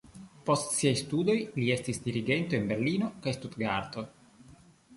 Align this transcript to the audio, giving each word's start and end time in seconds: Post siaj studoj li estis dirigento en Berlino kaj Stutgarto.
Post 0.49 0.71
siaj 0.77 0.93
studoj 1.01 1.35
li 1.59 1.67
estis 1.75 2.01
dirigento 2.07 2.59
en 2.61 2.67
Berlino 2.73 3.13
kaj 3.27 3.37
Stutgarto. 3.39 4.09